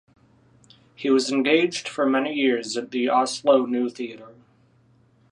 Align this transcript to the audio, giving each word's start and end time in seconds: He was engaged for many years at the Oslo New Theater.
He 0.95 1.11
was 1.11 1.31
engaged 1.31 1.87
for 1.87 2.09
many 2.09 2.33
years 2.33 2.75
at 2.75 2.89
the 2.89 3.07
Oslo 3.07 3.67
New 3.67 3.87
Theater. 3.87 4.33